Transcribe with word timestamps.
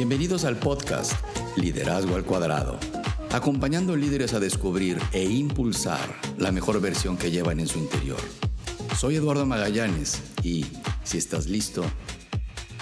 Bienvenidos 0.00 0.46
al 0.46 0.56
podcast 0.56 1.12
Liderazgo 1.56 2.16
al 2.16 2.24
Cuadrado, 2.24 2.80
acompañando 3.32 3.96
líderes 3.96 4.32
a 4.32 4.40
descubrir 4.40 4.98
e 5.12 5.24
impulsar 5.24 6.00
la 6.38 6.52
mejor 6.52 6.80
versión 6.80 7.18
que 7.18 7.30
llevan 7.30 7.60
en 7.60 7.68
su 7.68 7.78
interior. 7.78 8.18
Soy 8.96 9.16
Eduardo 9.16 9.44
Magallanes 9.44 10.22
y, 10.42 10.64
si 11.04 11.18
estás 11.18 11.48
listo, 11.48 11.84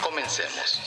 comencemos. 0.01 0.79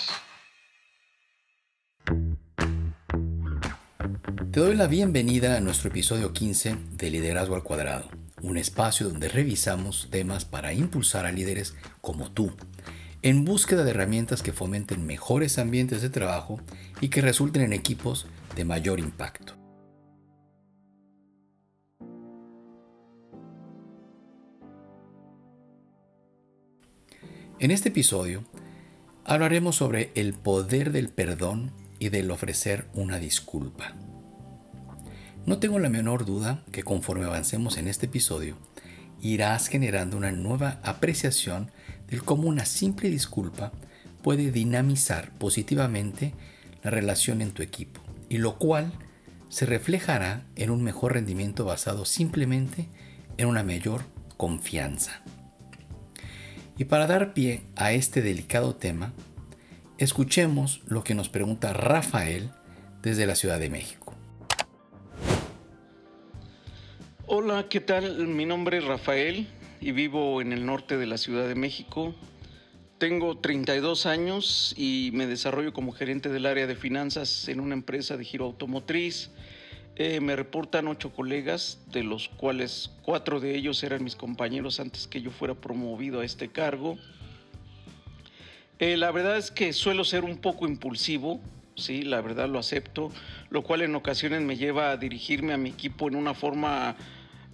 Te 4.53 4.59
doy 4.61 4.77
la 4.77 4.87
bienvenida 4.87 5.57
a 5.57 5.59
nuestro 5.59 5.89
episodio 5.89 6.31
15 6.31 6.77
de 6.91 7.09
Liderazgo 7.09 7.55
al 7.55 7.63
Cuadrado, 7.63 8.09
un 8.41 8.55
espacio 8.55 9.09
donde 9.09 9.27
revisamos 9.27 10.07
temas 10.09 10.45
para 10.45 10.71
impulsar 10.71 11.25
a 11.25 11.33
líderes 11.33 11.75
como 11.99 12.31
tú, 12.31 12.53
en 13.23 13.45
búsqueda 13.45 13.83
de 13.83 13.91
herramientas 13.91 14.41
que 14.41 14.51
fomenten 14.51 15.05
mejores 15.05 15.59
ambientes 15.59 16.01
de 16.01 16.09
trabajo 16.09 16.59
y 17.01 17.09
que 17.09 17.21
resulten 17.21 17.61
en 17.61 17.73
equipos 17.73 18.25
de 18.55 18.65
mayor 18.65 18.99
impacto. 18.99 19.55
En 27.59 27.69
este 27.69 27.89
episodio 27.89 28.43
hablaremos 29.23 29.75
sobre 29.75 30.11
el 30.15 30.33
poder 30.33 30.91
del 30.91 31.09
perdón 31.09 31.71
y 31.99 32.09
del 32.09 32.31
ofrecer 32.31 32.87
una 32.95 33.19
disculpa. 33.19 33.93
No 35.45 35.59
tengo 35.59 35.77
la 35.77 35.89
menor 35.89 36.25
duda 36.25 36.63
que 36.71 36.81
conforme 36.81 37.25
avancemos 37.25 37.77
en 37.77 37.87
este 37.87 38.07
episodio, 38.07 38.57
irás 39.21 39.67
generando 39.67 40.17
una 40.17 40.31
nueva 40.31 40.79
apreciación 40.83 41.69
del 42.11 42.23
cómo 42.23 42.47
una 42.47 42.65
simple 42.65 43.09
disculpa 43.09 43.71
puede 44.21 44.51
dinamizar 44.51 45.31
positivamente 45.39 46.33
la 46.83 46.91
relación 46.91 47.41
en 47.41 47.51
tu 47.51 47.63
equipo, 47.63 48.01
y 48.29 48.37
lo 48.37 48.57
cual 48.57 48.91
se 49.49 49.65
reflejará 49.65 50.45
en 50.55 50.69
un 50.69 50.83
mejor 50.83 51.13
rendimiento 51.13 51.65
basado 51.65 52.05
simplemente 52.05 52.89
en 53.37 53.47
una 53.47 53.63
mayor 53.63 54.03
confianza. 54.37 55.23
Y 56.77 56.85
para 56.85 57.07
dar 57.07 57.33
pie 57.33 57.63
a 57.75 57.93
este 57.93 58.21
delicado 58.21 58.75
tema, 58.75 59.13
escuchemos 59.97 60.81
lo 60.85 61.03
que 61.03 61.15
nos 61.15 61.29
pregunta 61.29 61.73
Rafael 61.73 62.51
desde 63.01 63.25
la 63.25 63.35
Ciudad 63.35 63.59
de 63.59 63.69
México. 63.69 64.13
Hola, 67.25 67.67
¿qué 67.69 67.79
tal? 67.79 68.27
Mi 68.27 68.45
nombre 68.45 68.79
es 68.79 68.83
Rafael 68.83 69.47
y 69.81 69.91
vivo 69.91 70.41
en 70.41 70.53
el 70.53 70.65
norte 70.65 70.95
de 70.95 71.07
la 71.07 71.17
Ciudad 71.17 71.47
de 71.47 71.55
México. 71.55 72.13
Tengo 72.99 73.39
32 73.39 74.05
años 74.05 74.75
y 74.77 75.09
me 75.13 75.25
desarrollo 75.25 75.73
como 75.73 75.91
gerente 75.91 76.29
del 76.29 76.45
área 76.45 76.67
de 76.67 76.75
finanzas 76.75 77.47
en 77.49 77.59
una 77.59 77.73
empresa 77.73 78.15
de 78.15 78.23
giro 78.23 78.45
automotriz. 78.45 79.31
Eh, 79.95 80.19
me 80.21 80.35
reportan 80.35 80.87
ocho 80.87 81.11
colegas, 81.11 81.79
de 81.91 82.03
los 82.03 82.29
cuales 82.29 82.91
cuatro 83.01 83.39
de 83.39 83.55
ellos 83.55 83.83
eran 83.83 84.03
mis 84.03 84.15
compañeros 84.15 84.79
antes 84.79 85.07
que 85.07 85.21
yo 85.21 85.31
fuera 85.31 85.55
promovido 85.55 86.21
a 86.21 86.25
este 86.25 86.49
cargo. 86.49 86.99
Eh, 88.77 88.97
la 88.97 89.11
verdad 89.11 89.37
es 89.37 89.49
que 89.49 89.73
suelo 89.73 90.03
ser 90.03 90.23
un 90.23 90.37
poco 90.37 90.67
impulsivo, 90.67 91.41
sí, 91.75 92.03
la 92.03 92.21
verdad 92.21 92.47
lo 92.47 92.59
acepto, 92.59 93.11
lo 93.49 93.63
cual 93.63 93.81
en 93.81 93.95
ocasiones 93.95 94.41
me 94.41 94.57
lleva 94.57 94.91
a 94.91 94.97
dirigirme 94.97 95.53
a 95.53 95.57
mi 95.57 95.69
equipo 95.69 96.07
en 96.07 96.15
una 96.15 96.35
forma 96.35 96.95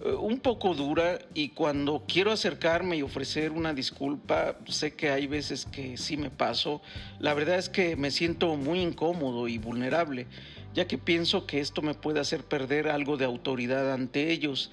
un 0.04 0.38
poco 0.38 0.74
dura 0.74 1.18
y 1.34 1.50
cuando 1.50 2.04
quiero 2.06 2.30
acercarme 2.30 2.96
y 2.96 3.02
ofrecer 3.02 3.50
una 3.50 3.74
disculpa, 3.74 4.56
sé 4.66 4.94
que 4.94 5.10
hay 5.10 5.26
veces 5.26 5.66
que 5.66 5.96
sí 5.96 6.16
me 6.16 6.30
paso. 6.30 6.80
La 7.18 7.34
verdad 7.34 7.58
es 7.58 7.68
que 7.68 7.96
me 7.96 8.10
siento 8.10 8.54
muy 8.56 8.80
incómodo 8.80 9.48
y 9.48 9.58
vulnerable, 9.58 10.26
ya 10.74 10.86
que 10.86 10.98
pienso 10.98 11.46
que 11.46 11.58
esto 11.58 11.82
me 11.82 11.94
puede 11.94 12.20
hacer 12.20 12.44
perder 12.44 12.88
algo 12.88 13.16
de 13.16 13.24
autoridad 13.24 13.92
ante 13.92 14.30
ellos. 14.30 14.70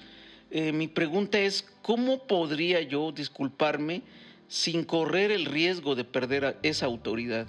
Eh, 0.50 0.72
mi 0.72 0.86
pregunta 0.86 1.40
es, 1.40 1.66
¿cómo 1.82 2.26
podría 2.26 2.80
yo 2.82 3.10
disculparme 3.10 4.02
sin 4.46 4.84
correr 4.84 5.32
el 5.32 5.44
riesgo 5.44 5.96
de 5.96 6.04
perder 6.04 6.56
esa 6.62 6.86
autoridad? 6.86 7.48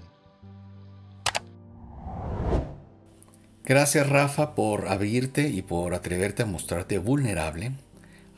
Gracias 3.68 4.08
Rafa 4.08 4.56
por 4.56 4.88
abrirte 4.88 5.50
y 5.50 5.62
por 5.62 5.94
atreverte 5.94 6.44
a 6.44 6.46
mostrarte 6.46 7.00
vulnerable 7.00 7.74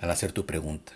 al 0.01 0.09
hacer 0.09 0.31
tu 0.31 0.47
pregunta 0.47 0.93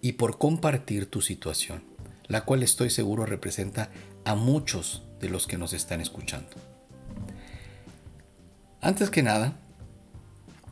y 0.00 0.12
por 0.12 0.38
compartir 0.38 1.04
tu 1.04 1.20
situación, 1.20 1.84
la 2.26 2.46
cual 2.46 2.62
estoy 2.62 2.88
seguro 2.88 3.26
representa 3.26 3.90
a 4.24 4.36
muchos 4.36 5.02
de 5.20 5.28
los 5.28 5.46
que 5.46 5.58
nos 5.58 5.74
están 5.74 6.00
escuchando. 6.00 6.48
Antes 8.80 9.10
que 9.10 9.22
nada, 9.22 9.52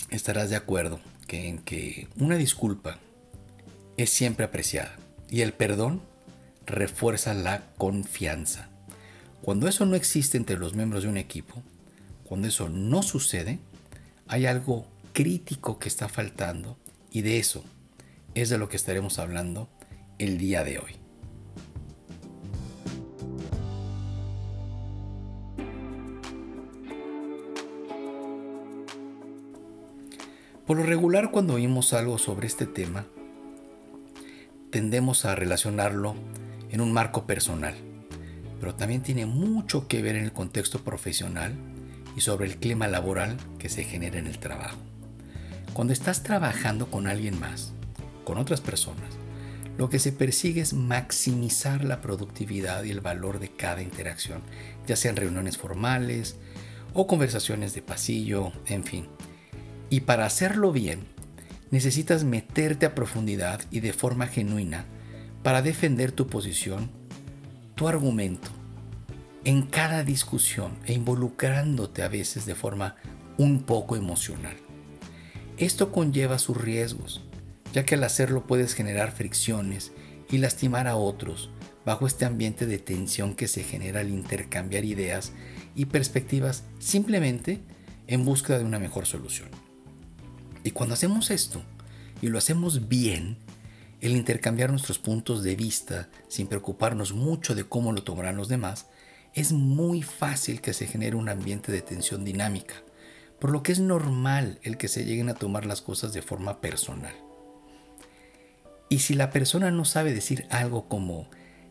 estarás 0.08 0.48
de 0.48 0.56
acuerdo 0.56 0.98
que 1.28 1.48
en 1.48 1.58
que 1.58 2.08
una 2.16 2.36
disculpa 2.36 2.96
es 3.98 4.08
siempre 4.08 4.46
apreciada 4.46 4.96
y 5.28 5.42
el 5.42 5.52
perdón 5.52 6.00
refuerza 6.64 7.34
la 7.34 7.62
confianza. 7.76 8.70
Cuando 9.42 9.68
eso 9.68 9.84
no 9.84 9.96
existe 9.96 10.38
entre 10.38 10.56
los 10.56 10.72
miembros 10.72 11.02
de 11.02 11.10
un 11.10 11.18
equipo, 11.18 11.62
cuando 12.32 12.48
eso 12.48 12.70
no 12.70 13.02
sucede, 13.02 13.58
hay 14.26 14.46
algo 14.46 14.86
crítico 15.12 15.78
que 15.78 15.86
está 15.86 16.08
faltando 16.08 16.78
y 17.10 17.20
de 17.20 17.38
eso 17.38 17.62
es 18.34 18.48
de 18.48 18.56
lo 18.56 18.70
que 18.70 18.76
estaremos 18.78 19.18
hablando 19.18 19.68
el 20.18 20.38
día 20.38 20.64
de 20.64 20.78
hoy. 20.78 20.92
Por 30.66 30.78
lo 30.78 30.84
regular 30.84 31.30
cuando 31.32 31.52
oímos 31.52 31.92
algo 31.92 32.16
sobre 32.16 32.46
este 32.46 32.64
tema, 32.64 33.04
tendemos 34.70 35.26
a 35.26 35.34
relacionarlo 35.34 36.14
en 36.70 36.80
un 36.80 36.94
marco 36.94 37.26
personal, 37.26 37.74
pero 38.58 38.74
también 38.74 39.02
tiene 39.02 39.26
mucho 39.26 39.86
que 39.86 40.00
ver 40.00 40.16
en 40.16 40.24
el 40.24 40.32
contexto 40.32 40.82
profesional 40.82 41.58
y 42.16 42.20
sobre 42.20 42.46
el 42.46 42.56
clima 42.56 42.88
laboral 42.88 43.36
que 43.58 43.68
se 43.68 43.84
genera 43.84 44.18
en 44.18 44.26
el 44.26 44.38
trabajo. 44.38 44.78
Cuando 45.72 45.92
estás 45.92 46.22
trabajando 46.22 46.90
con 46.90 47.06
alguien 47.06 47.38
más, 47.40 47.72
con 48.24 48.38
otras 48.38 48.60
personas, 48.60 49.18
lo 49.78 49.88
que 49.88 49.98
se 49.98 50.12
persigue 50.12 50.60
es 50.60 50.74
maximizar 50.74 51.84
la 51.84 52.00
productividad 52.00 52.84
y 52.84 52.90
el 52.90 53.00
valor 53.00 53.38
de 53.38 53.50
cada 53.50 53.82
interacción, 53.82 54.42
ya 54.86 54.96
sean 54.96 55.16
reuniones 55.16 55.56
formales 55.56 56.36
o 56.92 57.06
conversaciones 57.06 57.74
de 57.74 57.82
pasillo, 57.82 58.52
en 58.66 58.84
fin. 58.84 59.08
Y 59.88 60.00
para 60.00 60.26
hacerlo 60.26 60.72
bien, 60.72 61.06
necesitas 61.70 62.24
meterte 62.24 62.84
a 62.84 62.94
profundidad 62.94 63.62
y 63.70 63.80
de 63.80 63.94
forma 63.94 64.26
genuina 64.26 64.84
para 65.42 65.62
defender 65.62 66.12
tu 66.12 66.26
posición, 66.26 66.90
tu 67.74 67.88
argumento 67.88 68.50
en 69.44 69.62
cada 69.62 70.04
discusión 70.04 70.78
e 70.86 70.92
involucrándote 70.92 72.02
a 72.02 72.08
veces 72.08 72.46
de 72.46 72.54
forma 72.54 72.96
un 73.38 73.62
poco 73.62 73.96
emocional. 73.96 74.56
Esto 75.56 75.92
conlleva 75.92 76.38
sus 76.38 76.56
riesgos, 76.56 77.22
ya 77.72 77.84
que 77.84 77.96
al 77.96 78.04
hacerlo 78.04 78.46
puedes 78.46 78.74
generar 78.74 79.12
fricciones 79.12 79.92
y 80.30 80.38
lastimar 80.38 80.86
a 80.86 80.96
otros 80.96 81.50
bajo 81.84 82.06
este 82.06 82.24
ambiente 82.24 82.66
de 82.66 82.78
tensión 82.78 83.34
que 83.34 83.48
se 83.48 83.64
genera 83.64 84.00
al 84.00 84.10
intercambiar 84.10 84.84
ideas 84.84 85.32
y 85.74 85.86
perspectivas 85.86 86.64
simplemente 86.78 87.60
en 88.06 88.24
busca 88.24 88.58
de 88.58 88.64
una 88.64 88.78
mejor 88.78 89.06
solución. 89.06 89.48
Y 90.64 90.70
cuando 90.70 90.94
hacemos 90.94 91.30
esto, 91.30 91.62
y 92.20 92.28
lo 92.28 92.38
hacemos 92.38 92.88
bien, 92.88 93.36
el 94.00 94.12
intercambiar 94.16 94.70
nuestros 94.70 94.98
puntos 94.98 95.42
de 95.42 95.56
vista 95.56 96.08
sin 96.28 96.46
preocuparnos 96.46 97.12
mucho 97.12 97.54
de 97.54 97.64
cómo 97.64 97.92
lo 97.92 98.02
tomarán 98.02 98.36
los 98.36 98.48
demás, 98.48 98.86
es 99.34 99.52
muy 99.52 100.02
fácil 100.02 100.60
que 100.60 100.74
se 100.74 100.86
genere 100.86 101.16
un 101.16 101.28
ambiente 101.28 101.72
de 101.72 101.82
tensión 101.82 102.24
dinámica, 102.24 102.74
por 103.38 103.50
lo 103.50 103.62
que 103.62 103.72
es 103.72 103.80
normal 103.80 104.58
el 104.62 104.76
que 104.76 104.88
se 104.88 105.04
lleguen 105.04 105.28
a 105.28 105.34
tomar 105.34 105.66
las 105.66 105.80
cosas 105.80 106.12
de 106.12 106.22
forma 106.22 106.60
personal. 106.60 107.14
Y 108.88 108.98
si 108.98 109.14
la 109.14 109.30
persona 109.30 109.70
no 109.70 109.86
sabe 109.86 110.12
decir 110.12 110.46
algo 110.50 110.86
como, 110.86 111.30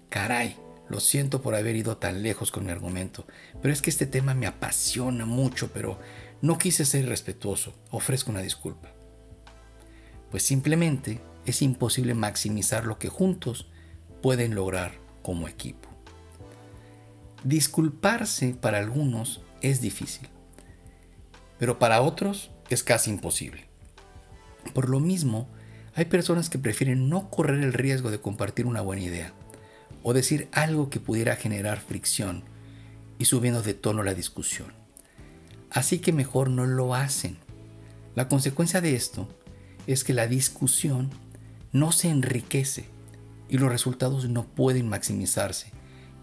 caray, 0.10 0.56
lo 0.90 1.00
siento 1.00 1.42
por 1.42 1.56
haber 1.56 1.76
ido 1.76 1.98
tan 1.98 2.24
lejos 2.24 2.52
con 2.52 2.66
mi 2.66 2.72
argumento, 2.72 3.26
pero 3.62 3.74
es 3.74 3.82
que 3.82 3.92
este 3.92 4.08
tema 4.08 4.34
me 4.34 4.48
apasiona 4.48 5.26
mucho, 5.26 5.72
pero 5.72 6.00
no 6.42 6.58
quise 6.58 6.84
ser 6.84 7.08
respetuoso, 7.08 7.76
ofrezco 7.92 8.32
una 8.32 8.42
disculpa. 8.42 8.90
Pues 10.32 10.44
simplemente 10.44 11.22
es 11.46 11.62
imposible 11.62 12.16
maximizar 12.16 12.86
lo 12.86 12.98
que 12.98 13.10
juntos 13.10 13.68
pueden 14.22 14.56
lograr 14.56 14.94
como 15.22 15.48
equipo. 15.48 15.91
Disculparse 17.44 18.54
para 18.54 18.78
algunos 18.78 19.42
es 19.62 19.82
difícil, 19.82 20.30
pero 21.58 21.80
para 21.80 22.02
otros 22.02 22.52
es 22.70 22.84
casi 22.84 23.10
imposible. 23.10 23.66
Por 24.76 24.90
lo 24.90 25.00
mismo, 25.00 25.50
hay 25.96 26.06
personas 26.06 26.52
que 26.52 26.60
prefieren 26.60 27.10
no 27.10 27.32
correr 27.32 27.64
el 27.64 27.74
riesgo 27.74 28.12
de 28.12 28.22
compartir 28.22 28.68
una 28.68 28.82
buena 28.82 29.02
idea 29.02 29.34
o 30.04 30.14
decir 30.14 30.50
algo 30.52 30.92
que 30.92 31.00
pudiera 31.00 31.36
generar 31.36 31.80
fricción 31.80 32.44
y 33.18 33.26
subiendo 33.26 33.64
de 33.64 33.74
tono 33.74 34.04
la 34.04 34.14
discusión. 34.14 34.74
Así 35.72 35.98
que 35.98 36.14
mejor 36.14 36.50
no 36.50 36.68
lo 36.68 36.94
hacen. 36.94 37.38
La 38.14 38.28
consecuencia 38.28 38.82
de 38.82 38.96
esto 38.96 39.28
es 39.88 40.04
que 40.04 40.14
la 40.14 40.28
discusión 40.28 41.10
no 41.72 41.92
se 41.92 42.10
enriquece 42.10 42.86
y 43.50 43.58
los 43.58 43.72
resultados 43.72 44.30
no 44.30 44.46
pueden 44.46 44.88
maximizarse, 44.88 45.72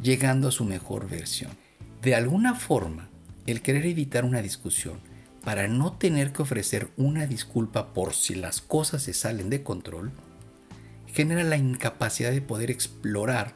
llegando 0.02 0.48
a 0.48 0.52
su 0.52 0.64
mejor 0.64 1.08
versión. 1.08 1.52
De 2.02 2.14
alguna 2.14 2.54
forma, 2.54 3.08
el 3.46 3.62
querer 3.62 3.86
evitar 3.86 4.24
una 4.24 4.42
discusión 4.42 5.00
para 5.44 5.68
no 5.68 5.94
tener 5.94 6.32
que 6.32 6.42
ofrecer 6.42 6.90
una 6.96 7.26
disculpa 7.26 7.92
por 7.94 8.14
si 8.14 8.34
las 8.34 8.60
cosas 8.60 9.02
se 9.02 9.14
salen 9.14 9.50
de 9.50 9.62
control, 9.62 10.12
genera 11.06 11.42
la 11.42 11.56
incapacidad 11.56 12.30
de 12.30 12.42
poder 12.42 12.70
explorar 12.70 13.54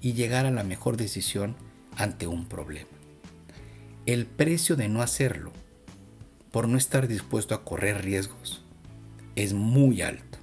y 0.00 0.12
llegar 0.12 0.46
a 0.46 0.50
la 0.50 0.64
mejor 0.64 0.96
decisión 0.96 1.56
ante 1.96 2.26
un 2.26 2.46
problema. 2.46 2.88
El 4.06 4.26
precio 4.26 4.76
de 4.76 4.88
no 4.88 5.02
hacerlo, 5.02 5.52
por 6.50 6.68
no 6.68 6.76
estar 6.76 7.08
dispuesto 7.08 7.54
a 7.54 7.64
correr 7.64 8.04
riesgos, 8.04 8.64
es 9.36 9.52
muy 9.52 10.02
alto. 10.02 10.38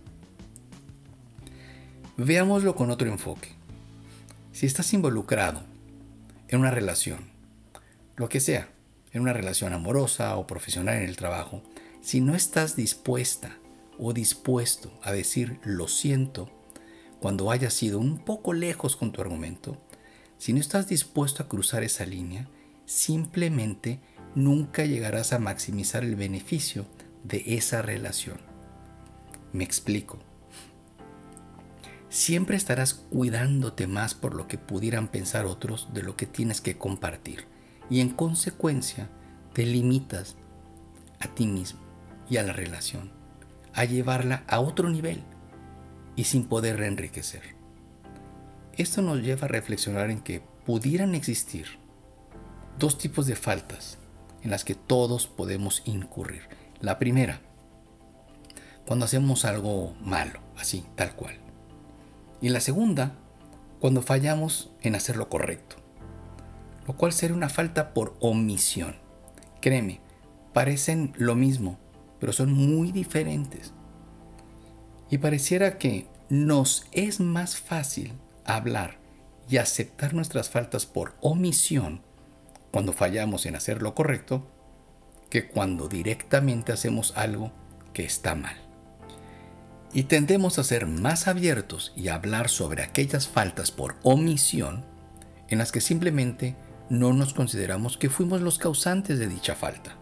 Veámoslo 2.17 2.75
con 2.75 2.89
otro 2.89 3.07
enfoque. 3.07 3.58
Si 4.59 4.65
estás 4.65 4.93
involucrado 4.93 5.63
en 6.49 6.59
una 6.59 6.69
relación, 6.69 7.29
lo 8.17 8.27
que 8.27 8.41
sea, 8.41 8.67
en 9.13 9.21
una 9.21 9.31
relación 9.31 9.71
amorosa 9.71 10.35
o 10.35 10.47
profesional 10.47 10.97
en 10.97 11.07
el 11.07 11.15
trabajo, 11.15 11.63
si 12.01 12.19
no 12.19 12.35
estás 12.35 12.75
dispuesta 12.75 13.57
o 13.97 14.11
dispuesto 14.11 14.99
a 15.01 15.13
decir 15.13 15.61
lo 15.63 15.87
siento 15.87 16.51
cuando 17.21 17.51
hayas 17.51 17.73
sido 17.73 17.99
un 17.99 18.17
poco 18.25 18.51
lejos 18.51 18.97
con 18.97 19.13
tu 19.13 19.21
argumento, 19.21 19.81
si 20.37 20.51
no 20.51 20.59
estás 20.59 20.89
dispuesto 20.89 21.41
a 21.41 21.47
cruzar 21.47 21.83
esa 21.83 22.05
línea, 22.05 22.49
simplemente 22.85 24.01
nunca 24.35 24.83
llegarás 24.83 25.31
a 25.31 25.39
maximizar 25.39 26.03
el 26.03 26.17
beneficio 26.17 26.85
de 27.23 27.55
esa 27.55 27.81
relación. 27.81 28.41
Me 29.53 29.63
explico. 29.63 30.28
Siempre 32.09 32.57
estarás 32.57 32.95
cuidándote 32.95 33.85
más 33.85 34.15
por 34.15 34.33
lo 34.33 34.47
que 34.47 34.57
pudieran 34.57 35.09
pensar 35.09 35.45
otros 35.45 35.89
de 35.93 36.01
lo 36.01 36.15
que 36.15 36.25
tienes 36.25 36.59
que 36.59 36.75
compartir 36.75 37.45
y 37.87 38.01
en 38.01 38.09
consecuencia 38.09 39.09
te 39.53 39.65
limitas 39.65 40.35
a 41.19 41.27
ti 41.27 41.45
mismo 41.45 41.79
y 42.27 42.37
a 42.37 42.43
la 42.43 42.53
relación, 42.53 43.11
a 43.73 43.85
llevarla 43.85 44.43
a 44.47 44.59
otro 44.59 44.89
nivel 44.89 45.23
y 46.15 46.23
sin 46.23 46.45
poder 46.45 46.77
reenriquecer. 46.77 47.55
Esto 48.73 49.03
nos 49.03 49.21
lleva 49.21 49.45
a 49.45 49.49
reflexionar 49.49 50.09
en 50.09 50.21
que 50.21 50.41
pudieran 50.65 51.13
existir 51.13 51.67
dos 52.79 52.97
tipos 52.97 53.27
de 53.27 53.35
faltas 53.35 53.99
en 54.41 54.49
las 54.49 54.63
que 54.63 54.73
todos 54.73 55.27
podemos 55.27 55.83
incurrir. 55.85 56.43
La 56.79 56.97
primera, 56.97 57.41
cuando 58.87 59.05
hacemos 59.05 59.45
algo 59.45 59.95
malo, 60.01 60.39
así, 60.57 60.85
tal 60.95 61.15
cual. 61.15 61.48
Y 62.41 62.49
la 62.49 62.59
segunda, 62.59 63.13
cuando 63.79 64.01
fallamos 64.01 64.71
en 64.81 64.95
hacer 64.95 65.17
lo 65.17 65.29
correcto 65.29 65.79
lo 66.89 66.95
cual 66.95 67.13
sería 67.13 67.35
una 67.35 67.49
falta 67.49 67.93
por 67.93 68.15
omisión. 68.19 68.95
Créeme, 69.61 69.99
parecen 70.53 71.13
lo 71.17 71.35
mismo, 71.35 71.77
pero 72.19 72.33
son 72.33 72.51
muy 72.51 72.91
diferentes. 72.91 73.73
Y 75.11 75.19
pareciera 75.19 75.77
que 75.77 76.07
nos 76.29 76.87
es 76.91 77.19
más 77.19 77.57
fácil 77.57 78.13
hablar 78.43 78.97
y 79.47 79.57
aceptar 79.57 80.15
nuestras 80.15 80.49
faltas 80.49 80.87
por 80.87 81.13
omisión 81.21 82.01
cuando 82.71 82.91
fallamos 82.91 83.45
en 83.45 83.55
hacer 83.55 83.83
lo 83.83 83.93
correcto 83.93 84.47
que 85.29 85.47
cuando 85.47 85.89
directamente 85.89 86.71
hacemos 86.71 87.15
algo 87.15 87.51
que 87.93 88.03
está 88.03 88.33
mal. 88.33 88.68
Y 89.93 90.03
tendemos 90.03 90.59
a 90.59 90.63
ser 90.63 90.85
más 90.85 91.27
abiertos 91.27 91.93
y 91.95 92.09
a 92.09 92.15
hablar 92.15 92.49
sobre 92.49 92.83
aquellas 92.83 93.27
faltas 93.27 93.71
por 93.71 93.95
omisión 94.03 94.85
en 95.47 95.57
las 95.57 95.71
que 95.71 95.81
simplemente 95.81 96.55
no 96.89 97.13
nos 97.13 97.33
consideramos 97.33 97.97
que 97.97 98.09
fuimos 98.09 98.41
los 98.41 98.57
causantes 98.57 99.19
de 99.19 99.27
dicha 99.27 99.55
falta. 99.55 99.95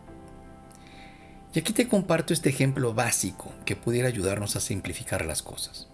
Y 1.54 1.60
aquí 1.60 1.74
te 1.74 1.88
comparto 1.88 2.34
este 2.34 2.50
ejemplo 2.50 2.94
básico 2.94 3.54
que 3.66 3.76
pudiera 3.76 4.08
ayudarnos 4.08 4.56
a 4.56 4.60
simplificar 4.60 5.26
las 5.26 5.42
cosas. 5.42 5.88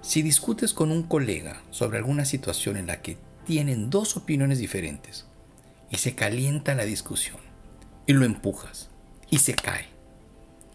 Si 0.00 0.22
discutes 0.22 0.74
con 0.74 0.90
un 0.90 1.02
colega 1.02 1.62
sobre 1.70 1.98
alguna 1.98 2.24
situación 2.24 2.76
en 2.76 2.86
la 2.86 3.00
que 3.00 3.18
tienen 3.44 3.90
dos 3.90 4.16
opiniones 4.16 4.58
diferentes 4.58 5.26
y 5.90 5.96
se 5.96 6.14
calienta 6.14 6.74
la 6.74 6.84
discusión 6.84 7.38
y 8.06 8.12
lo 8.12 8.24
empujas 8.24 8.90
y 9.30 9.38
se 9.38 9.54
cae 9.54 9.86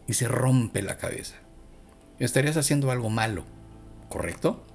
y 0.08 0.14
se 0.14 0.28
rompe 0.28 0.82
la 0.82 0.98
cabeza, 0.98 1.36
estarías 2.26 2.58
haciendo 2.58 2.92
algo 2.92 3.10
malo, 3.10 3.46
¿correcto? 4.10 4.66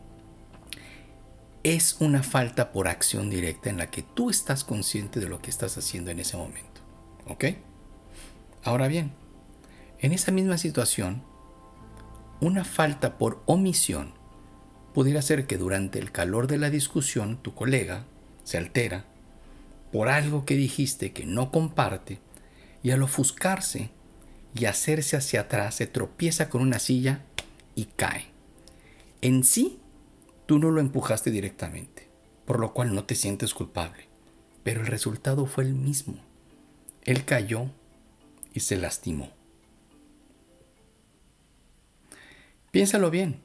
es 1.64 1.96
una 1.98 2.22
falta 2.22 2.72
por 2.72 2.88
acción 2.88 3.30
directa 3.30 3.70
en 3.70 3.78
la 3.78 3.90
que 3.90 4.02
tú 4.02 4.28
estás 4.28 4.64
consciente 4.64 5.18
de 5.18 5.30
lo 5.30 5.40
que 5.40 5.48
estás 5.48 5.78
haciendo 5.78 6.10
en 6.10 6.20
ese 6.20 6.36
momento. 6.36 6.82
¿Ok? 7.26 7.46
Ahora 8.62 8.86
bien, 8.86 9.12
en 9.98 10.12
esa 10.12 10.30
misma 10.30 10.58
situación, 10.58 11.22
una 12.40 12.64
falta 12.64 13.16
por 13.16 13.42
omisión 13.46 14.12
pudiera 14.92 15.22
ser 15.22 15.46
que 15.46 15.56
durante 15.56 15.98
el 15.98 16.12
calor 16.12 16.48
de 16.48 16.58
la 16.58 16.68
discusión 16.68 17.38
tu 17.38 17.54
colega 17.54 18.04
se 18.44 18.58
altera 18.58 19.06
por 19.90 20.08
algo 20.08 20.44
que 20.44 20.56
dijiste 20.56 21.12
que 21.12 21.24
no 21.24 21.50
comparte 21.50 22.20
y 22.82 22.90
al 22.90 23.02
ofuscarse 23.02 23.90
y 24.54 24.66
hacerse 24.66 25.16
hacia 25.16 25.42
atrás 25.42 25.76
se 25.76 25.86
tropieza 25.86 26.50
con 26.50 26.60
una 26.60 26.78
silla 26.78 27.24
y 27.74 27.86
cae. 27.86 28.26
En 29.20 29.44
sí 29.44 29.80
Tú 30.46 30.58
no 30.58 30.70
lo 30.70 30.80
empujaste 30.80 31.30
directamente, 31.30 32.08
por 32.44 32.60
lo 32.60 32.74
cual 32.74 32.94
no 32.94 33.04
te 33.04 33.14
sientes 33.14 33.54
culpable, 33.54 34.08
pero 34.62 34.82
el 34.82 34.86
resultado 34.86 35.46
fue 35.46 35.64
el 35.64 35.74
mismo. 35.74 36.16
Él 37.02 37.24
cayó 37.24 37.70
y 38.52 38.60
se 38.60 38.76
lastimó. 38.76 39.30
Piénsalo 42.70 43.10
bien. 43.10 43.40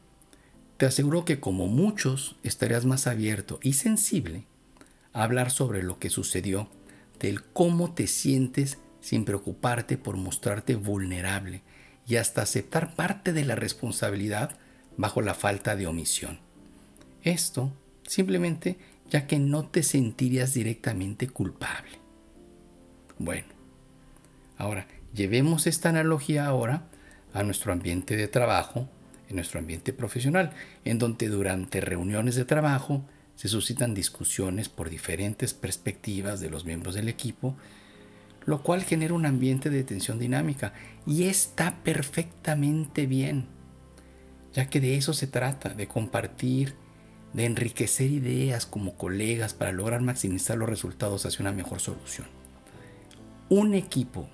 Te 0.75 0.85
aseguro 0.85 1.23
que 1.23 1.39
como 1.39 1.67
muchos 1.67 2.37
estarías 2.43 2.85
más 2.85 3.07
abierto 3.07 3.59
y 3.61 3.73
sensible 3.73 4.45
a 5.13 5.23
hablar 5.23 5.51
sobre 5.51 5.83
lo 5.83 5.99
que 5.99 6.09
sucedió, 6.09 6.69
del 7.19 7.43
cómo 7.43 7.93
te 7.93 8.07
sientes 8.07 8.77
sin 9.01 9.23
preocuparte 9.23 9.97
por 9.97 10.17
mostrarte 10.17 10.75
vulnerable 10.75 11.61
y 12.09 12.17
hasta 12.17 12.41
aceptar 12.41 12.95
parte 12.95 13.31
de 13.33 13.45
la 13.45 13.55
responsabilidad 13.55 14.57
bajo 14.97 15.21
la 15.21 15.35
falta 15.35 15.75
de 15.75 15.85
omisión. 15.85 16.39
Esto 17.21 17.71
simplemente 18.05 18.77
ya 19.11 19.27
que 19.27 19.37
no 19.37 19.67
te 19.67 19.83
sentirías 19.83 20.55
directamente 20.55 21.29
culpable. 21.29 21.99
Bueno, 23.19 23.47
ahora 24.57 24.87
llevemos 25.13 25.67
esta 25.67 25.89
analogía 25.89 26.47
ahora 26.47 26.87
a 27.31 27.43
nuestro 27.43 27.71
ambiente 27.71 28.17
de 28.17 28.27
trabajo, 28.27 28.89
en 29.29 29.35
nuestro 29.35 29.59
ambiente 29.59 29.93
profesional, 29.93 30.51
en 30.85 30.97
donde 30.97 31.27
durante 31.27 31.79
reuniones 31.79 32.35
de 32.35 32.45
trabajo 32.45 33.05
se 33.35 33.49
suscitan 33.49 33.93
discusiones 33.93 34.67
por 34.67 34.89
diferentes 34.89 35.53
perspectivas 35.53 36.39
de 36.39 36.49
los 36.49 36.65
miembros 36.65 36.95
del 36.95 37.07
equipo, 37.07 37.55
lo 38.45 38.63
cual 38.63 38.83
genera 38.83 39.13
un 39.13 39.25
ambiente 39.25 39.69
de 39.69 39.83
tensión 39.83 40.19
dinámica 40.19 40.73
y 41.05 41.23
está 41.23 41.75
perfectamente 41.83 43.05
bien, 43.05 43.45
ya 44.53 44.69
que 44.69 44.79
de 44.79 44.97
eso 44.97 45.13
se 45.13 45.27
trata, 45.27 45.69
de 45.69 45.87
compartir 45.87 46.75
de 47.33 47.45
enriquecer 47.45 48.09
ideas 48.09 48.65
como 48.65 48.95
colegas 48.95 49.53
para 49.53 49.71
lograr 49.71 50.01
maximizar 50.01 50.57
los 50.57 50.69
resultados 50.69 51.25
hacia 51.25 51.41
una 51.41 51.51
mejor 51.51 51.79
solución. 51.79 52.27
Un 53.49 53.73
equipo 53.73 54.29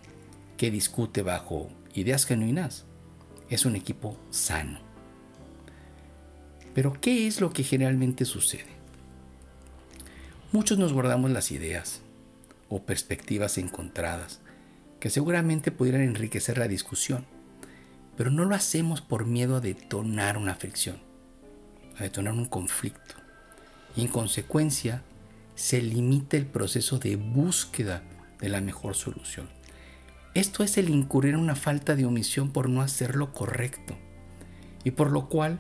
que 0.58 0.72
discute 0.72 1.22
bajo 1.22 1.70
ideas 1.94 2.26
genuinas 2.26 2.86
es 3.50 3.66
un 3.66 3.76
equipo 3.76 4.18
sano. 4.30 4.80
Pero 6.74 6.94
¿qué 7.00 7.28
es 7.28 7.42
lo 7.42 7.52
que 7.52 7.64
generalmente 7.64 8.26
sucede? 8.26 8.76
Muchos 10.52 10.78
nos 10.78 10.94
guardamos 10.94 11.32
las 11.32 11.52
ideas 11.52 12.02
perspectivas 12.84 13.58
encontradas 13.58 14.42
que 15.00 15.10
seguramente 15.10 15.72
pudieran 15.72 16.02
enriquecer 16.02 16.58
la 16.58 16.68
discusión, 16.68 17.26
pero 18.18 18.32
no 18.32 18.46
lo 18.46 18.56
hacemos 18.56 19.02
por 19.02 19.26
miedo 19.26 19.58
a 19.58 19.62
detonar 19.62 20.38
una 20.38 20.56
fricción 20.56 21.06
a 21.98 22.04
detonar 22.04 22.34
un 22.34 22.46
conflicto. 22.46 23.16
Y 23.96 24.02
en 24.02 24.08
consecuencia, 24.08 25.04
se 25.56 25.82
limita 25.82 26.38
el 26.38 26.46
proceso 26.46 27.00
de 27.00 27.16
búsqueda 27.16 28.04
de 28.40 28.50
la 28.50 28.62
mejor 28.62 28.96
solución. 28.96 29.50
Esto 30.34 30.64
es 30.64 30.78
el 30.78 30.90
incurrir 30.90 31.34
en 31.34 31.40
una 31.40 31.56
falta 31.56 31.96
de 31.96 32.06
omisión 32.06 32.52
por 32.52 32.70
no 32.70 32.82
hacer 32.82 33.16
lo 33.16 33.32
correcto 33.32 33.98
y 34.84 34.92
por 34.92 35.12
lo 35.12 35.30
cual 35.30 35.60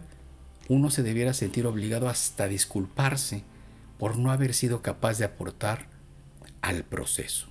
uno 0.67 0.89
se 0.89 1.01
debiera 1.01 1.34
sentir 1.34 1.65
obligado 1.65 2.10
hasta 2.10 2.50
disculparse 2.50 3.43
por 3.98 4.17
no 4.17 4.31
haber 4.31 4.53
sido 4.53 4.81
capaz 4.81 5.17
de 5.17 5.25
aportar 5.25 5.88
al 6.65 6.84
proceso. 6.84 7.45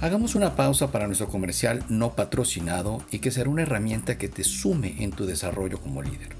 Hagamos 0.00 0.34
una 0.34 0.56
pausa 0.56 0.90
para 0.90 1.06
nuestro 1.06 1.28
comercial 1.28 1.84
no 1.88 2.14
patrocinado 2.14 3.02
y 3.12 3.20
que 3.20 3.30
será 3.30 3.48
una 3.48 3.62
herramienta 3.62 4.18
que 4.18 4.28
te 4.28 4.42
sume 4.42 5.02
en 5.02 5.12
tu 5.12 5.24
desarrollo 5.24 5.80
como 5.80 6.02
líder. 6.02 6.30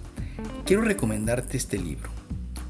Quiero 0.64 0.82
recomendarte 0.82 1.56
este 1.56 1.78
libro, 1.78 2.10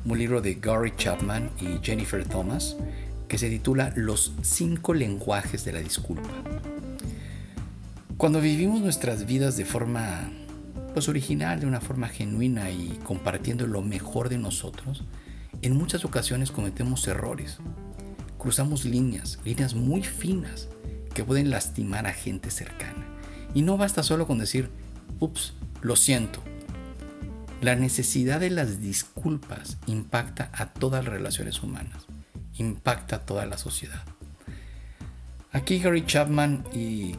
un 0.04 0.18
libro 0.18 0.42
de 0.42 0.57
Gary 0.57 0.92
Chapman 0.95 1.50
y 1.59 1.83
Jennifer 1.83 2.23
Thomas, 2.26 2.76
que 3.26 3.38
se 3.38 3.49
titula 3.49 3.92
Los 3.97 4.35
cinco 4.42 4.92
lenguajes 4.92 5.64
de 5.64 5.73
la 5.73 5.80
disculpa. 5.80 6.28
Cuando 8.18 8.42
vivimos 8.42 8.83
nuestras 8.83 9.25
vidas 9.25 9.57
de 9.57 9.64
forma 9.64 10.30
pues 10.92 11.09
original, 11.09 11.61
de 11.61 11.66
una 11.66 11.80
forma 11.80 12.09
genuina 12.09 12.71
y 12.71 12.99
compartiendo 13.04 13.66
lo 13.66 13.80
mejor 13.80 14.28
de 14.28 14.37
nosotros, 14.37 15.04
en 15.62 15.77
muchas 15.77 16.05
ocasiones 16.05 16.50
cometemos 16.50 17.07
errores. 17.09 17.59
Cruzamos 18.38 18.85
líneas, 18.85 19.38
líneas 19.45 19.75
muy 19.75 20.03
finas 20.03 20.69
que 21.15 21.25
pueden 21.25 21.50
lastimar 21.50 22.07
a 22.07 22.12
gente 22.12 22.50
cercana. 22.50 23.07
Y 23.55 23.62
no 23.62 23.77
basta 23.77 24.03
solo 24.03 24.27
con 24.27 24.38
decir, 24.38 24.71
ups, 25.19 25.55
lo 25.83 25.97
siento. 25.97 26.43
La 27.61 27.75
necesidad 27.75 28.38
de 28.38 28.50
las 28.50 28.81
disculpas 28.81 29.79
impacta 29.87 30.50
a 30.53 30.73
todas 30.73 31.05
las 31.05 31.12
relaciones 31.12 31.61
humanas, 31.62 32.07
impacta 32.55 33.17
a 33.17 33.21
toda 33.21 33.47
la 33.47 33.59
sociedad. 33.59 34.05
Aquí 35.50 35.79
Gary 35.81 36.07
Chapman, 36.07 36.62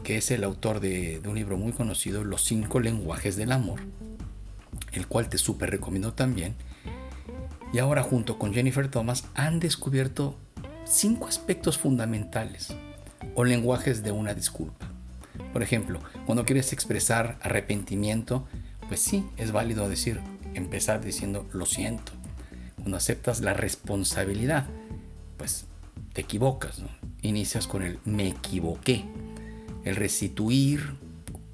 que 0.02 0.16
es 0.16 0.30
el 0.30 0.44
autor 0.44 0.80
de, 0.80 1.20
de 1.20 1.28
un 1.28 1.34
libro 1.34 1.58
muy 1.58 1.72
conocido, 1.72 2.24
Los 2.24 2.44
cinco 2.44 2.80
lenguajes 2.80 3.36
del 3.36 3.52
amor, 3.52 3.80
el 4.92 5.06
cual 5.08 5.28
te 5.28 5.36
súper 5.36 5.70
recomiendo 5.70 6.14
también, 6.14 6.54
y 7.72 7.78
ahora 7.78 8.02
junto 8.02 8.38
con 8.38 8.52
Jennifer 8.52 8.88
Thomas 8.88 9.24
han 9.34 9.60
descubierto 9.60 10.36
cinco 10.84 11.28
aspectos 11.28 11.78
fundamentales 11.78 12.74
o 13.34 13.44
lenguajes 13.44 14.02
de 14.02 14.12
una 14.12 14.34
disculpa. 14.34 14.86
Por 15.52 15.62
ejemplo, 15.62 16.00
cuando 16.26 16.44
quieres 16.44 16.72
expresar 16.72 17.38
arrepentimiento, 17.42 18.46
pues 18.88 19.00
sí, 19.00 19.24
es 19.36 19.52
válido 19.52 19.88
decir, 19.88 20.20
empezar 20.54 21.00
diciendo 21.00 21.48
lo 21.52 21.66
siento. 21.66 22.12
Cuando 22.76 22.96
aceptas 22.96 23.40
la 23.40 23.54
responsabilidad, 23.54 24.66
pues 25.36 25.66
te 26.12 26.22
equivocas, 26.22 26.82
Inicias 27.22 27.66
con 27.66 27.82
el 27.82 27.98
me 28.06 28.28
equivoqué. 28.28 29.04
El 29.84 29.96
restituir 29.96 30.94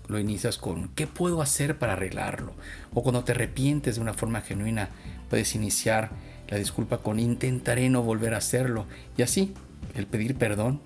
lo 0.06 0.20
inicias 0.20 0.58
con 0.58 0.90
¿qué 0.90 1.08
puedo 1.08 1.42
hacer 1.42 1.78
para 1.78 1.94
arreglarlo? 1.94 2.54
O 2.94 3.02
cuando 3.02 3.24
te 3.24 3.32
arrepientes 3.32 3.96
de 3.96 4.00
una 4.00 4.14
forma 4.14 4.40
genuina, 4.40 4.90
puedes 5.28 5.54
iniciar 5.54 6.10
la 6.48 6.58
disculpa 6.58 6.98
con 6.98 7.18
intentaré 7.18 7.88
no 7.88 8.02
volver 8.02 8.34
a 8.34 8.38
hacerlo. 8.38 8.86
Y 9.16 9.22
así, 9.22 9.52
el 9.94 10.06
pedir 10.06 10.36
perdón 10.36 10.80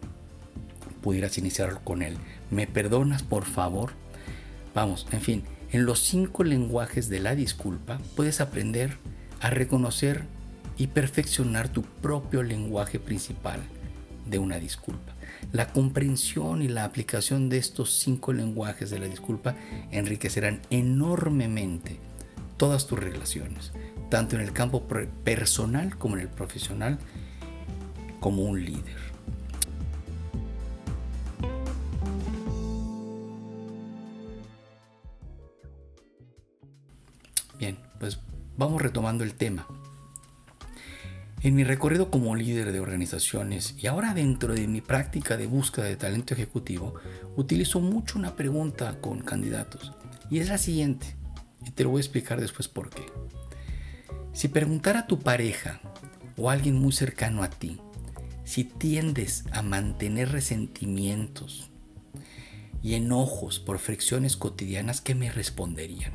pudieras 1.02 1.38
iniciar 1.38 1.80
con 1.82 2.02
él. 2.02 2.16
¿Me 2.50 2.66
perdonas, 2.66 3.22
por 3.22 3.44
favor? 3.44 3.92
Vamos, 4.74 5.06
en 5.12 5.20
fin, 5.20 5.42
en 5.72 5.84
los 5.84 6.00
cinco 6.00 6.44
lenguajes 6.44 7.08
de 7.08 7.20
la 7.20 7.34
disculpa 7.34 7.98
puedes 8.16 8.40
aprender 8.40 8.96
a 9.40 9.50
reconocer 9.50 10.24
y 10.76 10.88
perfeccionar 10.88 11.68
tu 11.68 11.82
propio 11.82 12.42
lenguaje 12.42 12.98
principal 12.98 13.60
de 14.26 14.38
una 14.38 14.58
disculpa. 14.58 15.14
La 15.52 15.72
comprensión 15.72 16.62
y 16.62 16.68
la 16.68 16.84
aplicación 16.84 17.48
de 17.48 17.58
estos 17.58 17.92
cinco 17.92 18.32
lenguajes 18.32 18.90
de 18.90 18.98
la 18.98 19.06
disculpa 19.06 19.56
enriquecerán 19.90 20.60
enormemente 20.70 21.98
todas 22.60 22.86
tus 22.86 22.98
relaciones, 22.98 23.72
tanto 24.10 24.36
en 24.36 24.42
el 24.42 24.52
campo 24.52 24.86
personal 25.24 25.96
como 25.96 26.16
en 26.16 26.20
el 26.20 26.28
profesional, 26.28 26.98
como 28.20 28.42
un 28.42 28.62
líder. 28.62 28.98
Bien, 37.58 37.78
pues 37.98 38.18
vamos 38.58 38.82
retomando 38.82 39.24
el 39.24 39.32
tema. 39.32 39.66
En 41.40 41.54
mi 41.54 41.64
recorrido 41.64 42.10
como 42.10 42.36
líder 42.36 42.72
de 42.72 42.80
organizaciones 42.80 43.74
y 43.78 43.86
ahora 43.86 44.12
dentro 44.12 44.52
de 44.52 44.68
mi 44.68 44.82
práctica 44.82 45.38
de 45.38 45.46
búsqueda 45.46 45.86
de 45.86 45.96
talento 45.96 46.34
ejecutivo, 46.34 46.92
utilizo 47.36 47.80
mucho 47.80 48.18
una 48.18 48.36
pregunta 48.36 49.00
con 49.00 49.20
candidatos 49.20 49.94
y 50.28 50.40
es 50.40 50.50
la 50.50 50.58
siguiente, 50.58 51.16
y 51.66 51.70
te 51.70 51.84
lo 51.84 51.90
voy 51.90 51.98
a 51.98 52.02
explicar 52.02 52.40
después 52.40 52.68
por 52.68 52.90
qué. 52.90 53.06
Si 54.32 54.48
preguntara 54.48 55.00
a 55.00 55.06
tu 55.06 55.18
pareja 55.20 55.80
o 56.36 56.50
a 56.50 56.52
alguien 56.52 56.76
muy 56.76 56.92
cercano 56.92 57.42
a 57.42 57.50
ti 57.50 57.80
si 58.50 58.64
tiendes 58.64 59.44
a 59.52 59.62
mantener 59.62 60.32
resentimientos 60.32 61.70
y 62.82 62.94
enojos 62.94 63.60
por 63.60 63.78
fricciones 63.78 64.36
cotidianas, 64.36 65.00
¿qué 65.00 65.14
me 65.14 65.30
responderían? 65.30 66.12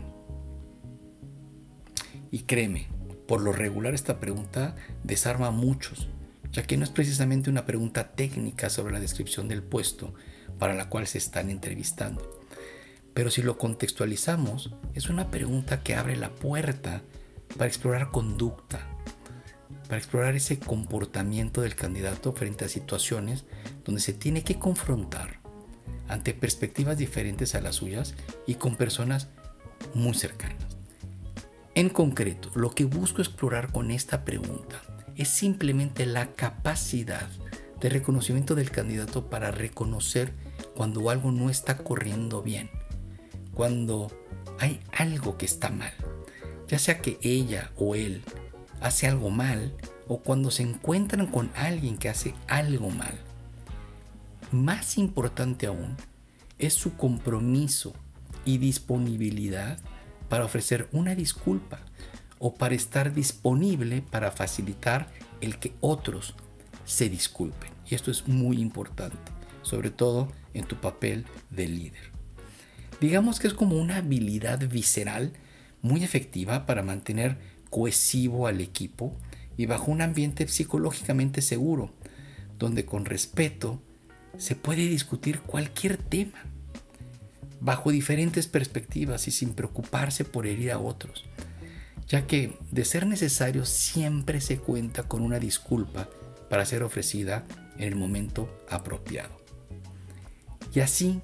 Y 2.31 2.39
créeme, 2.39 2.89
por 3.25 3.39
lo 3.39 3.53
regular 3.53 3.93
esta 3.93 4.19
pregunta 4.19 4.75
desarma 5.05 5.47
a 5.47 5.51
muchos, 5.51 6.09
ya 6.51 6.63
que 6.63 6.75
no 6.75 6.83
es 6.83 6.89
precisamente 6.89 7.49
una 7.49 7.65
pregunta 7.65 8.11
técnica 8.15 8.69
sobre 8.69 8.91
la 8.91 8.99
descripción 8.99 9.47
del 9.47 9.63
puesto 9.63 10.13
para 10.59 10.73
la 10.73 10.89
cual 10.89 11.07
se 11.07 11.19
están 11.19 11.49
entrevistando. 11.49 12.34
Pero 13.15 13.31
si 13.31 13.41
lo 13.41 13.57
contextualizamos, 13.57 14.71
es 14.93 15.09
una 15.09 15.31
pregunta 15.31 15.81
que 15.81 15.95
abre 15.95 16.17
la 16.17 16.29
puerta 16.29 17.01
para 17.57 17.65
explorar 17.65 18.11
conducta, 18.11 18.85
para 19.85 19.97
explorar 19.97 20.35
ese 20.35 20.59
comportamiento 20.59 21.61
del 21.61 21.75
candidato 21.75 22.33
frente 22.33 22.65
a 22.65 22.69
situaciones 22.69 23.45
donde 23.85 24.01
se 24.01 24.11
tiene 24.13 24.43
que 24.43 24.59
confrontar 24.59 25.39
ante 26.09 26.33
perspectivas 26.33 26.97
diferentes 26.97 27.55
a 27.55 27.61
las 27.61 27.75
suyas 27.75 28.15
y 28.45 28.55
con 28.55 28.75
personas 28.75 29.29
muy 29.93 30.13
cercanas. 30.13 30.75
En 31.73 31.87
concreto, 31.87 32.51
lo 32.53 32.71
que 32.71 32.83
busco 32.83 33.21
explorar 33.21 33.71
con 33.71 33.91
esta 33.91 34.25
pregunta 34.25 34.81
es 35.15 35.29
simplemente 35.29 36.05
la 36.05 36.33
capacidad 36.33 37.29
de 37.79 37.89
reconocimiento 37.89 38.55
del 38.55 38.71
candidato 38.71 39.29
para 39.29 39.51
reconocer 39.51 40.33
cuando 40.75 41.09
algo 41.09 41.31
no 41.31 41.49
está 41.49 41.77
corriendo 41.77 42.41
bien, 42.41 42.69
cuando 43.55 44.11
hay 44.59 44.81
algo 44.91 45.37
que 45.37 45.45
está 45.45 45.69
mal, 45.69 45.93
ya 46.67 46.77
sea 46.77 47.01
que 47.01 47.17
ella 47.21 47.71
o 47.77 47.95
él 47.95 48.21
hace 48.81 49.07
algo 49.07 49.31
mal 49.31 49.73
o 50.07 50.19
cuando 50.19 50.51
se 50.51 50.61
encuentran 50.61 51.25
con 51.25 51.49
alguien 51.55 51.97
que 51.97 52.09
hace 52.09 52.35
algo 52.47 52.91
mal. 52.91 53.17
Más 54.51 54.97
importante 54.97 55.65
aún 55.65 55.95
es 56.59 56.73
su 56.73 56.95
compromiso 56.95 57.93
y 58.43 58.59
disponibilidad 58.59 59.79
para 60.29 60.45
ofrecer 60.45 60.87
una 60.91 61.15
disculpa 61.15 61.79
o 62.39 62.53
para 62.53 62.75
estar 62.75 63.13
disponible 63.13 64.01
para 64.01 64.31
facilitar 64.31 65.09
el 65.41 65.57
que 65.57 65.73
otros 65.81 66.35
se 66.85 67.09
disculpen. 67.09 67.71
Y 67.89 67.95
esto 67.95 68.11
es 68.11 68.27
muy 68.27 68.59
importante, 68.59 69.31
sobre 69.61 69.89
todo 69.89 70.27
en 70.53 70.65
tu 70.65 70.75
papel 70.75 71.25
de 71.49 71.67
líder. 71.67 72.14
Digamos 73.01 73.39
que 73.39 73.47
es 73.47 73.53
como 73.53 73.77
una 73.77 73.97
habilidad 73.97 74.59
visceral 74.67 75.33
muy 75.81 76.03
efectiva 76.03 76.65
para 76.65 76.81
mantener 76.81 77.37
cohesivo 77.69 78.47
al 78.47 78.61
equipo 78.61 79.15
y 79.57 79.65
bajo 79.65 79.91
un 79.91 80.01
ambiente 80.01 80.47
psicológicamente 80.47 81.41
seguro, 81.41 81.91
donde 82.57 82.85
con 82.85 83.05
respeto 83.05 83.81
se 84.37 84.55
puede 84.55 84.87
discutir 84.87 85.41
cualquier 85.41 85.97
tema 85.97 86.45
bajo 87.59 87.91
diferentes 87.91 88.47
perspectivas 88.47 89.27
y 89.27 89.31
sin 89.31 89.53
preocuparse 89.53 90.23
por 90.23 90.45
herir 90.45 90.71
a 90.71 90.79
otros, 90.79 91.25
ya 92.07 92.27
que 92.27 92.57
de 92.71 92.85
ser 92.85 93.07
necesario 93.07 93.65
siempre 93.65 94.41
se 94.41 94.57
cuenta 94.57 95.03
con 95.03 95.21
una 95.21 95.39
disculpa 95.39 96.09
para 96.49 96.65
ser 96.65 96.83
ofrecida 96.83 97.43
en 97.77 97.83
el 97.83 97.95
momento 97.95 98.49
apropiado. 98.69 99.35
Y 100.73 100.81
así 100.81 101.21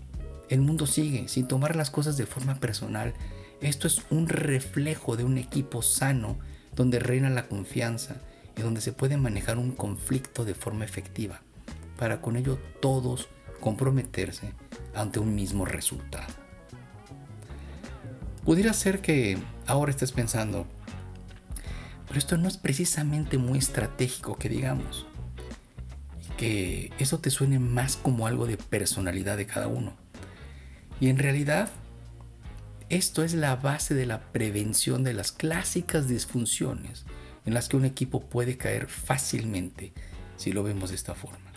el 0.51 0.60
mundo 0.60 0.86
sigue 0.86 1.29
sin 1.29 1.48
tomar 1.48 1.77
las 1.77 1.89
cosas 1.89 2.17
de 2.17 2.25
forma 2.25 2.55
personal. 2.55 3.13
Esto 3.62 3.88
es 3.88 4.01
un 4.10 4.27
reflejo 4.27 5.15
de 5.15 5.24
un 5.24 5.38
equipo 5.38 5.81
sano 5.81 6.38
donde 6.75 7.00
reina 7.00 7.29
la 7.29 7.48
confianza 7.48 8.17
y 8.58 8.62
donde 8.62 8.81
se 8.81 8.91
puede 8.91 9.15
manejar 9.15 9.58
un 9.58 9.72
conflicto 9.72 10.43
de 10.43 10.53
forma 10.53 10.84
efectiva, 10.84 11.41
para 11.98 12.20
con 12.20 12.36
ello 12.36 12.60
todos 12.81 13.29
comprometerse 13.62 14.51
ante 14.93 15.20
un 15.20 15.36
mismo 15.36 15.63
resultado. 15.63 16.34
Pudiera 18.43 18.74
ser 18.74 19.00
que 19.00 19.38
ahora 19.67 19.91
estés 19.91 20.12
pensando, 20.12 20.67
pero 22.08 22.20
esto 22.20 22.36
no 22.36 22.50
es 22.50 22.58
precisamente 22.58 23.38
muy 23.38 23.60
estratégico 23.60 24.36
que 24.36 24.50
digamos, 24.50 25.05
que 26.36 26.91
eso 27.00 27.20
te 27.20 27.29
suene 27.29 27.58
más 27.60 27.96
como 27.96 28.27
algo 28.27 28.48
de 28.48 28.58
personalidad 28.58 29.38
de 29.38 29.46
cada 29.46 29.70
uno. 29.70 30.00
Y 31.01 31.10
en 31.10 31.17
realidad, 31.17 31.67
esto 32.89 33.24
es 33.24 33.34
la 33.34 33.55
base 33.55 33.96
de 33.96 34.05
la 34.05 34.22
prevención 34.31 35.03
de 35.03 35.13
las 35.13 35.31
clásicas 35.31 36.08
disfunciones 36.08 37.05
en 37.43 37.55
las 37.55 37.67
que 37.67 37.75
un 37.75 37.86
equipo 37.86 38.22
puede 38.22 38.55
caer 38.55 38.88
fácilmente 38.88 39.93
si 40.38 40.53
lo 40.53 40.62
vemos 40.62 40.91
de 40.91 40.96
esta 40.96 41.15
forma. 41.15 41.51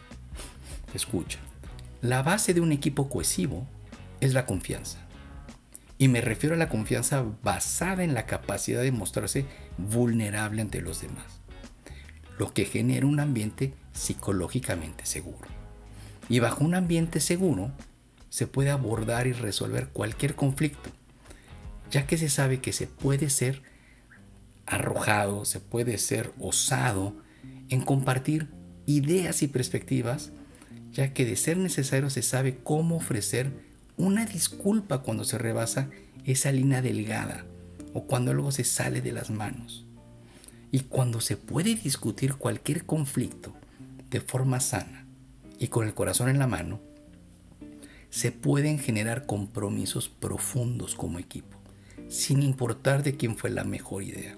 Escucha, 0.94 1.38
la 2.00 2.22
base 2.22 2.54
de 2.54 2.62
un 2.62 2.72
equipo 2.72 3.10
cohesivo 3.10 3.68
es 4.20 4.32
la 4.32 4.46
confianza. 4.46 4.98
Y 5.98 6.08
me 6.08 6.22
refiero 6.22 6.54
a 6.54 6.58
la 6.58 6.70
confianza 6.70 7.22
basada 7.42 8.02
en 8.02 8.14
la 8.14 8.24
capacidad 8.24 8.80
de 8.80 8.92
mostrarse 8.92 9.44
vulnerable 9.76 10.62
ante 10.62 10.80
los 10.80 11.02
demás, 11.02 11.40
lo 12.38 12.54
que 12.54 12.64
genera 12.64 13.06
un 13.06 13.20
ambiente 13.20 13.74
psicológicamente 13.92 15.04
seguro. 15.04 15.48
Y 16.30 16.38
bajo 16.38 16.64
un 16.64 16.74
ambiente 16.74 17.20
seguro 17.20 17.72
se 18.34 18.48
puede 18.48 18.70
abordar 18.70 19.28
y 19.28 19.32
resolver 19.32 19.90
cualquier 19.90 20.34
conflicto, 20.34 20.90
ya 21.88 22.04
que 22.08 22.18
se 22.18 22.28
sabe 22.28 22.58
que 22.58 22.72
se 22.72 22.88
puede 22.88 23.30
ser 23.30 23.62
arrojado, 24.66 25.44
se 25.44 25.60
puede 25.60 25.98
ser 25.98 26.32
osado 26.40 27.14
en 27.68 27.80
compartir 27.80 28.48
ideas 28.86 29.44
y 29.44 29.46
perspectivas, 29.46 30.32
ya 30.90 31.12
que 31.12 31.24
de 31.24 31.36
ser 31.36 31.58
necesario 31.58 32.10
se 32.10 32.22
sabe 32.22 32.58
cómo 32.60 32.96
ofrecer 32.96 33.52
una 33.96 34.26
disculpa 34.26 35.02
cuando 35.02 35.22
se 35.22 35.38
rebasa 35.38 35.88
esa 36.24 36.50
línea 36.50 36.82
delgada 36.82 37.46
o 37.92 38.08
cuando 38.08 38.32
algo 38.32 38.50
se 38.50 38.64
sale 38.64 39.00
de 39.00 39.12
las 39.12 39.30
manos. 39.30 39.86
Y 40.72 40.80
cuando 40.80 41.20
se 41.20 41.36
puede 41.36 41.76
discutir 41.76 42.34
cualquier 42.34 42.84
conflicto 42.84 43.54
de 44.10 44.20
forma 44.20 44.58
sana 44.58 45.06
y 45.60 45.68
con 45.68 45.86
el 45.86 45.94
corazón 45.94 46.28
en 46.28 46.40
la 46.40 46.48
mano, 46.48 46.80
se 48.14 48.30
pueden 48.30 48.78
generar 48.78 49.26
compromisos 49.26 50.08
profundos 50.08 50.94
como 50.94 51.18
equipo, 51.18 51.58
sin 52.08 52.44
importar 52.44 53.02
de 53.02 53.16
quién 53.16 53.36
fue 53.36 53.50
la 53.50 53.64
mejor 53.64 54.04
idea, 54.04 54.36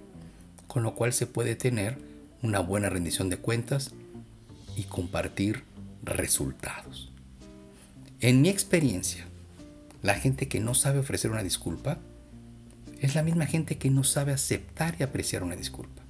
con 0.67 0.83
lo 0.83 0.95
cual 0.95 1.13
se 1.13 1.27
puede 1.27 1.57
tener 1.57 1.99
una 2.43 2.61
buena 2.61 2.89
rendición 2.89 3.29
de 3.29 3.37
cuentas 3.37 3.91
y 4.79 4.85
compartir 4.85 5.65
resultados. 6.03 7.13
En 8.21 8.41
mi 8.41 8.49
experiencia, 8.49 9.27
la 10.01 10.15
gente 10.15 10.49
que 10.49 10.59
no 10.59 10.73
sabe 10.73 11.01
ofrecer 11.01 11.31
una 11.31 11.43
disculpa 11.43 11.99
es 12.99 13.15
la 13.15 13.23
misma 13.23 13.45
gente 13.45 13.77
que 13.77 13.91
no 13.91 14.05
sabe 14.05 14.33
aceptar 14.33 14.97
y 14.99 15.03
apreciar 15.03 15.43
una 15.43 15.55
disculpa. 15.55 16.01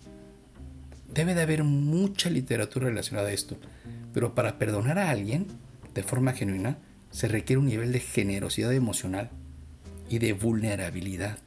Debe 1.12 1.34
de 1.34 1.42
haber 1.42 1.64
mucha 1.64 2.30
literatura 2.30 2.86
relacionada 2.86 3.30
a 3.30 3.32
esto, 3.32 3.56
pero 4.14 4.36
para 4.36 4.56
perdonar 4.56 5.00
a 5.00 5.10
alguien 5.10 5.48
de 5.94 6.04
forma 6.04 6.32
genuina 6.32 6.78
se 7.10 7.28
requiere 7.28 7.60
un 7.60 7.66
nivel 7.66 7.92
de 7.92 8.00
generosidad 8.00 8.72
emocional 8.72 9.30
y 10.08 10.18
de 10.18 10.32
vulnerabilidad, 10.32 11.38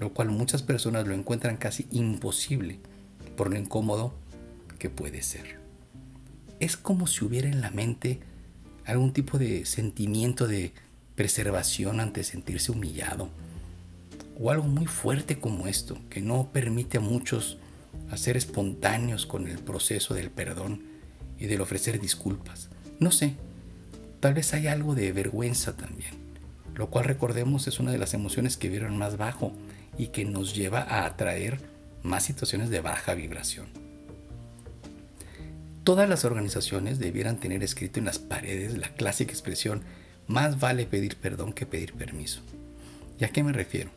lo 0.00 0.12
cual 0.12 0.30
muchas 0.30 0.62
personas 0.62 1.06
lo 1.06 1.14
encuentran 1.14 1.56
casi 1.56 1.86
imposible 1.90 2.80
por 3.36 3.50
lo 3.50 3.58
incómodo 3.58 4.14
que 4.78 4.90
puede 4.90 5.22
ser. 5.22 5.58
Es 6.60 6.76
como 6.76 7.06
si 7.06 7.24
hubiera 7.24 7.48
en 7.48 7.60
la 7.60 7.70
mente 7.70 8.20
algún 8.84 9.12
tipo 9.12 9.38
de 9.38 9.66
sentimiento 9.66 10.46
de 10.46 10.72
preservación 11.14 12.00
ante 12.00 12.24
sentirse 12.24 12.72
humillado, 12.72 13.30
o 14.38 14.50
algo 14.50 14.66
muy 14.66 14.86
fuerte 14.86 15.38
como 15.38 15.66
esto, 15.66 15.98
que 16.10 16.20
no 16.20 16.50
permite 16.52 16.98
a 16.98 17.00
muchos 17.00 17.58
hacer 18.10 18.36
espontáneos 18.36 19.26
con 19.26 19.48
el 19.48 19.58
proceso 19.58 20.14
del 20.14 20.30
perdón 20.30 20.82
y 21.38 21.46
del 21.46 21.62
ofrecer 21.62 22.00
disculpas. 22.00 22.68
No 23.00 23.10
sé, 23.10 23.34
tal 24.26 24.34
vez 24.34 24.52
hay 24.54 24.66
algo 24.66 24.96
de 24.96 25.12
vergüenza 25.12 25.76
también, 25.76 26.10
lo 26.74 26.90
cual 26.90 27.04
recordemos 27.04 27.68
es 27.68 27.78
una 27.78 27.92
de 27.92 27.98
las 27.98 28.12
emociones 28.12 28.56
que 28.56 28.68
vieron 28.68 28.98
más 28.98 29.16
bajo 29.16 29.52
y 29.96 30.08
que 30.08 30.24
nos 30.24 30.52
lleva 30.52 30.80
a 30.80 31.06
atraer 31.06 31.60
más 32.02 32.24
situaciones 32.24 32.68
de 32.68 32.80
baja 32.80 33.14
vibración. 33.14 33.68
Todas 35.84 36.08
las 36.08 36.24
organizaciones 36.24 36.98
debieran 36.98 37.36
tener 37.38 37.62
escrito 37.62 38.00
en 38.00 38.06
las 38.06 38.18
paredes 38.18 38.76
la 38.76 38.88
clásica 38.88 39.30
expresión 39.30 39.84
más 40.26 40.58
vale 40.58 40.86
pedir 40.86 41.14
perdón 41.18 41.52
que 41.52 41.64
pedir 41.64 41.92
permiso. 41.92 42.40
¿Y 43.20 43.24
a 43.26 43.28
qué 43.28 43.44
me 43.44 43.52
refiero? 43.52 43.90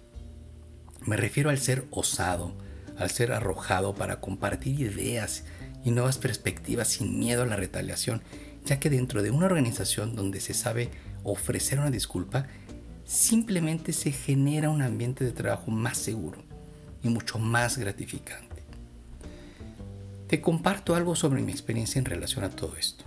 Me 1.08 1.17
refiero 1.17 1.49
al 1.49 1.58
ser 1.58 1.86
osado, 1.89 2.54
al 2.99 3.10
ser 3.10 3.32
arrojado 3.32 3.95
para 3.95 4.19
compartir 4.19 4.80
ideas 4.80 5.43
y 5.84 5.89
nuevas 5.89 6.19
perspectivas 6.19 6.88
sin 6.88 7.17
miedo 7.17 7.41
a 7.41 7.47
la 7.47 7.56
retaliación, 7.56 8.21
ya 8.65 8.80
que 8.80 8.89
dentro 8.89 9.22
de 9.22 9.32
una 9.32 9.45
organización 9.45 10.15
donde 10.15 10.39
se 10.41 10.54
sabe 10.54 10.89
ofrecer 11.24 11.80
una 11.80 11.91
disculpa, 11.91 12.48
simplemente 13.06 13.93
se 13.93 14.12
genera 14.12 14.69
un 14.69 14.82
ambiente 14.82 15.24
de 15.26 15.32
trabajo 15.32 15.72
más 15.72 15.98
seguro 15.98 16.43
y 17.04 17.10
mucho 17.10 17.39
más 17.39 17.78
gratificante. 17.78 18.63
Te 20.28 20.41
comparto 20.41 20.95
algo 20.95 21.15
sobre 21.15 21.41
mi 21.41 21.52
experiencia 21.52 21.98
en 21.98 22.06
relación 22.06 22.43
a 22.43 22.52
todo 22.52 22.76
esto. 22.78 23.06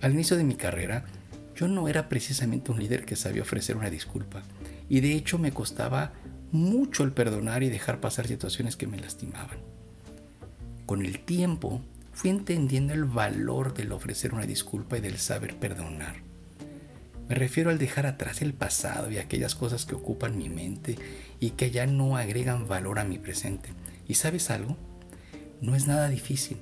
Al 0.00 0.14
inicio 0.14 0.36
de 0.36 0.44
mi 0.44 0.54
carrera, 0.54 1.04
yo 1.54 1.68
no 1.68 1.88
era 1.88 2.08
precisamente 2.08 2.72
un 2.72 2.78
líder 2.78 3.04
que 3.04 3.16
sabía 3.16 3.42
ofrecer 3.42 3.76
una 3.76 3.90
disculpa 3.90 4.42
y 4.88 5.00
de 5.00 5.14
hecho 5.14 5.38
me 5.38 5.52
costaba 5.52 6.12
mucho 6.52 7.04
el 7.04 7.12
perdonar 7.12 7.62
y 7.62 7.68
dejar 7.68 8.00
pasar 8.00 8.26
situaciones 8.26 8.76
que 8.76 8.86
me 8.86 8.98
lastimaban. 8.98 9.58
Con 10.86 11.04
el 11.04 11.20
tiempo 11.20 11.82
fui 12.14 12.30
entendiendo 12.30 12.94
el 12.94 13.04
valor 13.04 13.74
del 13.74 13.92
ofrecer 13.92 14.32
una 14.34 14.46
disculpa 14.46 14.96
y 14.96 15.00
del 15.00 15.18
saber 15.18 15.56
perdonar. 15.56 16.16
Me 17.28 17.34
refiero 17.34 17.70
al 17.70 17.78
dejar 17.78 18.06
atrás 18.06 18.42
el 18.42 18.54
pasado 18.54 19.10
y 19.10 19.18
aquellas 19.18 19.54
cosas 19.54 19.84
que 19.84 19.94
ocupan 19.94 20.38
mi 20.38 20.48
mente 20.48 20.96
y 21.40 21.50
que 21.50 21.70
ya 21.70 21.86
no 21.86 22.16
agregan 22.16 22.68
valor 22.68 22.98
a 22.98 23.04
mi 23.04 23.18
presente. 23.18 23.70
¿Y 24.06 24.14
sabes 24.14 24.50
algo? 24.50 24.76
No 25.60 25.74
es 25.74 25.86
nada 25.86 26.08
difícil, 26.08 26.58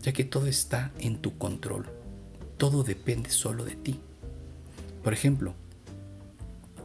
ya 0.00 0.12
que 0.12 0.24
todo 0.24 0.46
está 0.46 0.92
en 0.98 1.18
tu 1.18 1.36
control. 1.36 1.86
Todo 2.56 2.84
depende 2.84 3.30
solo 3.30 3.64
de 3.64 3.74
ti. 3.74 4.00
Por 5.02 5.12
ejemplo, 5.12 5.54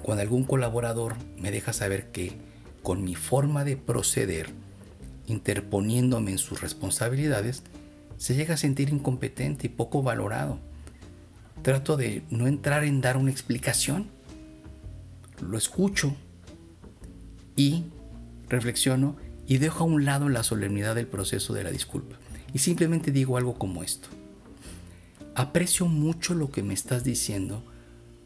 cuando 0.01 0.23
algún 0.23 0.43
colaborador 0.43 1.15
me 1.37 1.51
deja 1.51 1.71
saber 1.71 2.11
que 2.11 2.33
con 2.81 3.03
mi 3.03 3.15
forma 3.15 3.63
de 3.63 3.77
proceder, 3.77 4.49
interponiéndome 5.27 6.31
en 6.31 6.37
sus 6.39 6.61
responsabilidades, 6.61 7.61
se 8.19 8.35
llega 8.35 8.55
a 8.55 8.57
sentir 8.57 8.89
incompetente 8.89 9.67
y 9.67 9.69
poco 9.69 10.03
valorado. 10.03 10.59
Trato 11.63 11.95
de 11.95 12.21
no 12.29 12.47
entrar 12.47 12.83
en 12.83 12.99
dar 12.99 13.15
una 13.15 13.31
explicación. 13.31 14.07
Lo 15.41 15.57
escucho 15.57 16.15
y 17.55 17.85
reflexiono 18.49 19.15
y 19.47 19.57
dejo 19.57 19.85
a 19.85 19.87
un 19.87 20.03
lado 20.03 20.27
la 20.27 20.43
solemnidad 20.43 20.95
del 20.95 21.07
proceso 21.07 21.53
de 21.53 21.63
la 21.63 21.71
disculpa. 21.71 22.17
Y 22.53 22.59
simplemente 22.59 23.11
digo 23.11 23.37
algo 23.37 23.57
como 23.57 23.83
esto. 23.83 24.09
Aprecio 25.33 25.85
mucho 25.85 26.33
lo 26.33 26.51
que 26.51 26.61
me 26.61 26.73
estás 26.73 27.05
diciendo 27.05 27.63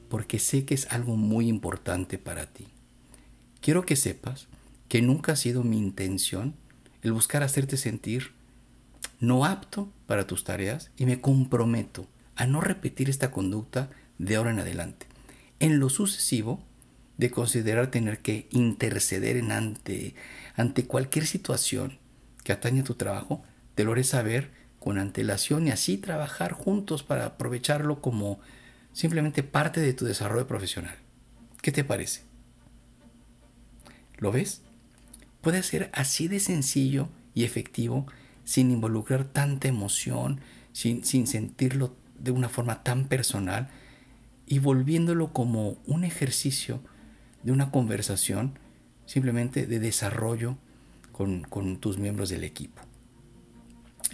porque 0.10 0.40
sé 0.40 0.66
que 0.66 0.74
es 0.74 0.88
algo 0.92 1.16
muy 1.18 1.48
importante 1.48 2.18
para 2.18 2.48
ti. 2.48 2.66
Quiero 3.62 3.86
que 3.86 3.96
sepas 3.96 4.48
que 4.88 5.04
nunca 5.04 5.34
ha 5.34 5.36
sido 5.36 5.64
mi 5.64 5.78
intención 5.78 6.56
el 7.04 7.14
buscar 7.14 7.44
hacerte 7.44 7.78
sentir 7.78 8.32
no 9.24 9.46
apto 9.46 9.90
para 10.06 10.28
tus 10.28 10.44
tareas 10.44 10.92
y 10.98 11.06
me 11.06 11.22
comprometo 11.22 12.10
a 12.36 12.46
no 12.46 12.60
repetir 12.60 13.10
esta 13.10 13.32
conducta 13.32 13.90
de 14.18 14.36
ahora 14.36 14.52
en 14.52 14.60
adelante. 14.60 15.08
En 15.62 15.80
lo 15.80 15.88
sucesivo, 15.88 16.62
de 17.18 17.32
considerar 17.32 17.88
tener 17.88 18.20
que 18.20 18.50
interceder 18.52 19.38
en 19.38 19.54
ante, 19.54 20.14
ante 20.58 20.88
cualquier 20.88 21.26
situación 21.26 22.00
que 22.44 22.52
atañe 22.52 22.82
a 22.82 22.84
tu 22.84 22.96
trabajo, 22.96 23.42
te 23.76 23.86
lo 23.86 23.94
haré 23.94 24.04
saber 24.04 24.52
con 24.78 24.98
antelación 24.98 25.68
y 25.68 25.72
así 25.72 25.98
trabajar 25.98 26.52
juntos 26.52 27.02
para 27.04 27.26
aprovecharlo 27.26 28.02
como 28.02 28.42
simplemente 28.92 29.42
parte 29.42 29.80
de 29.80 29.94
tu 29.94 30.04
desarrollo 30.04 30.48
profesional. 30.48 30.98
¿Qué 31.62 31.72
te 31.72 31.86
parece? 31.86 32.24
¿Lo 34.18 34.34
ves? 34.34 34.64
Puede 35.40 35.64
ser 35.64 35.90
así 35.94 36.28
de 36.28 36.42
sencillo 36.42 37.08
y 37.34 37.46
efectivo 37.46 38.06
sin 38.46 38.72
involucrar 38.72 39.26
tanta 39.26 39.68
emoción, 39.68 40.42
sin, 40.72 41.04
sin 41.04 41.28
sentirlo 41.28 41.96
de 42.20 42.32
una 42.32 42.50
forma 42.50 42.84
tan 42.84 43.08
personal 43.08 43.70
y 44.46 44.60
volviéndolo 44.60 45.34
como 45.34 45.78
un 45.86 46.04
ejercicio 46.04 46.82
de 47.44 47.52
una 47.52 47.72
conversación 47.72 48.60
simplemente 49.06 49.66
de 49.66 49.80
desarrollo 49.80 50.58
con, 51.12 51.44
con 51.44 51.78
tus 51.78 51.98
miembros 51.98 52.30
del 52.30 52.44
equipo. 52.44 52.82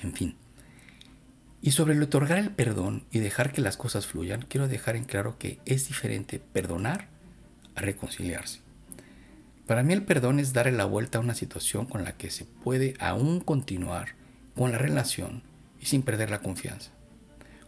En 0.01 0.13
fin, 0.13 0.35
y 1.61 1.71
sobre 1.71 1.93
el 1.93 2.01
otorgar 2.01 2.37
el 2.37 2.51
perdón 2.51 3.03
y 3.11 3.19
dejar 3.19 3.51
que 3.51 3.61
las 3.61 3.75
cosas 3.75 4.07
fluyan, 4.07 4.45
quiero 4.47 4.67
dejar 4.67 4.95
en 4.95 5.03
claro 5.03 5.37
que 5.37 5.59
es 5.65 5.87
diferente 5.87 6.39
perdonar 6.39 7.07
a 7.75 7.81
reconciliarse. 7.81 8.61
Para 9.67 9.83
mí 9.83 9.93
el 9.93 10.03
perdón 10.03 10.39
es 10.39 10.53
darle 10.53 10.71
la 10.71 10.85
vuelta 10.85 11.17
a 11.17 11.21
una 11.21 11.35
situación 11.35 11.85
con 11.85 12.03
la 12.03 12.17
que 12.17 12.31
se 12.31 12.45
puede 12.45 12.95
aún 12.99 13.39
continuar 13.39 14.15
con 14.59 14.73
la 14.73 14.77
relación 14.77 15.41
y 15.79 15.85
sin 15.85 16.01
perder 16.01 16.29
la 16.29 16.41
confianza. 16.41 16.91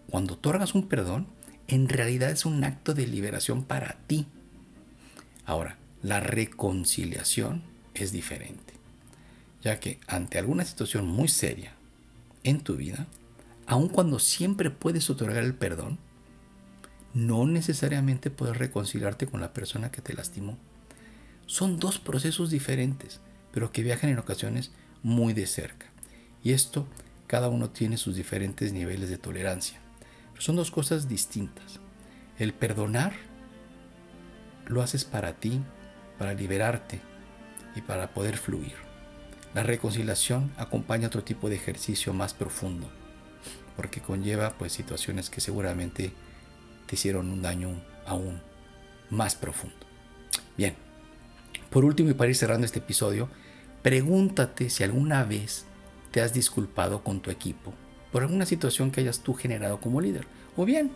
Cuando 0.09 0.33
otorgas 0.33 0.75
un 0.75 0.89
perdón, 0.89 1.25
en 1.69 1.87
realidad 1.87 2.31
es 2.31 2.45
un 2.45 2.61
acto 2.65 2.93
de 2.93 3.07
liberación 3.07 3.63
para 3.63 3.99
ti. 4.07 4.27
Ahora, 5.45 5.77
la 6.03 6.19
reconciliación 6.19 7.63
es 7.93 8.11
diferente. 8.11 8.73
ya 9.61 9.79
que 9.79 10.01
ante 10.05 10.37
alguna 10.37 10.65
situación 10.65 11.07
muy 11.07 11.29
seria 11.29 11.75
en 12.43 12.59
tu 12.59 12.75
vida, 12.75 13.07
aun 13.67 13.87
cuando 13.87 14.19
siempre 14.19 14.69
puedes 14.69 15.09
otorgar 15.09 15.45
el 15.45 15.53
perdón, 15.53 15.97
no 17.13 17.47
necesariamente 17.47 18.31
puedes 18.31 18.57
reconciliarte 18.57 19.27
con 19.27 19.39
la 19.39 19.53
persona 19.53 19.91
que 19.91 20.01
te 20.01 20.13
lastimó. 20.13 20.57
Son 21.45 21.79
dos 21.79 21.99
procesos 21.99 22.49
diferentes, 22.49 23.21
pero 23.53 23.71
que 23.71 23.81
viajan 23.81 24.09
en 24.09 24.19
ocasiones 24.19 24.73
muy 25.03 25.31
de 25.31 25.47
cerca. 25.47 25.90
Y 26.43 26.53
esto, 26.53 26.87
cada 27.27 27.49
uno 27.49 27.69
tiene 27.69 27.97
sus 27.97 28.15
diferentes 28.15 28.73
niveles 28.73 29.09
de 29.09 29.17
tolerancia. 29.17 29.79
Son 30.37 30.55
dos 30.55 30.71
cosas 30.71 31.07
distintas. 31.07 31.79
El 32.39 32.53
perdonar 32.53 33.13
lo 34.65 34.81
haces 34.81 35.05
para 35.05 35.33
ti, 35.33 35.61
para 36.17 36.33
liberarte 36.33 36.99
y 37.75 37.81
para 37.81 38.13
poder 38.13 38.37
fluir. 38.37 38.73
La 39.53 39.63
reconciliación 39.63 40.51
acompaña 40.57 41.07
otro 41.07 41.23
tipo 41.23 41.49
de 41.49 41.55
ejercicio 41.57 42.13
más 42.13 42.33
profundo, 42.33 42.89
porque 43.75 44.01
conlleva 44.01 44.57
pues 44.57 44.73
situaciones 44.73 45.29
que 45.29 45.41
seguramente 45.41 46.13
te 46.87 46.95
hicieron 46.95 47.29
un 47.29 47.41
daño 47.41 47.79
aún 48.07 48.41
más 49.09 49.35
profundo. 49.35 49.85
Bien, 50.57 50.75
por 51.69 51.85
último 51.85 52.09
y 52.09 52.13
para 52.13 52.29
ir 52.29 52.35
cerrando 52.35 52.65
este 52.65 52.79
episodio, 52.79 53.29
pregúntate 53.83 54.69
si 54.69 54.83
alguna 54.83 55.23
vez 55.23 55.65
te 56.11 56.21
has 56.21 56.33
disculpado 56.33 57.03
con 57.03 57.21
tu 57.21 57.31
equipo 57.31 57.73
por 58.11 58.23
alguna 58.23 58.45
situación 58.45 58.91
que 58.91 59.01
hayas 59.01 59.19
tú 59.19 59.33
generado 59.33 59.79
como 59.79 60.01
líder. 60.01 60.27
O 60.57 60.65
bien, 60.65 60.91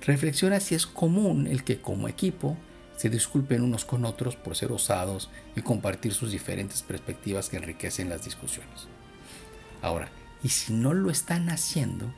reflexiona 0.00 0.60
si 0.60 0.74
es 0.74 0.86
común 0.86 1.46
el 1.46 1.62
que 1.62 1.80
como 1.80 2.08
equipo 2.08 2.56
se 2.96 3.10
disculpen 3.10 3.62
unos 3.62 3.84
con 3.84 4.04
otros 4.04 4.34
por 4.34 4.56
ser 4.56 4.72
osados 4.72 5.30
y 5.54 5.62
compartir 5.62 6.14
sus 6.14 6.32
diferentes 6.32 6.82
perspectivas 6.82 7.48
que 7.48 7.58
enriquecen 7.58 8.08
las 8.08 8.24
discusiones. 8.24 8.88
Ahora, 9.82 10.08
y 10.42 10.48
si 10.48 10.72
no 10.72 10.94
lo 10.94 11.10
están 11.10 11.48
haciendo, 11.50 12.12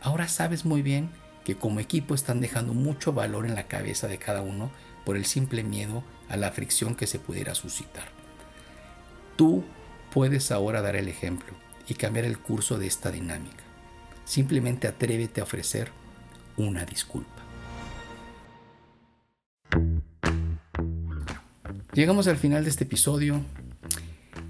ahora 0.00 0.28
sabes 0.28 0.64
muy 0.64 0.82
bien 0.82 1.10
que 1.44 1.56
como 1.56 1.80
equipo 1.80 2.14
están 2.14 2.40
dejando 2.40 2.72
mucho 2.72 3.12
valor 3.12 3.46
en 3.46 3.54
la 3.54 3.66
cabeza 3.66 4.08
de 4.08 4.18
cada 4.18 4.42
uno 4.42 4.70
por 5.04 5.16
el 5.16 5.26
simple 5.26 5.62
miedo 5.62 6.02
a 6.28 6.36
la 6.36 6.50
fricción 6.50 6.94
que 6.94 7.06
se 7.06 7.18
pudiera 7.18 7.54
suscitar. 7.54 8.08
Tú 9.36 9.64
puedes 10.16 10.50
ahora 10.50 10.80
dar 10.80 10.96
el 10.96 11.08
ejemplo 11.08 11.52
y 11.86 11.92
cambiar 11.92 12.24
el 12.24 12.38
curso 12.38 12.78
de 12.78 12.86
esta 12.86 13.10
dinámica. 13.10 13.62
Simplemente 14.24 14.88
atrévete 14.88 15.42
a 15.42 15.44
ofrecer 15.44 15.90
una 16.56 16.86
disculpa. 16.86 17.42
Llegamos 21.92 22.28
al 22.28 22.38
final 22.38 22.64
de 22.64 22.70
este 22.70 22.84
episodio. 22.84 23.42